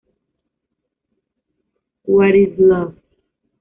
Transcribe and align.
What 2.05 2.33
is 2.33 2.57
Love? 2.57 2.95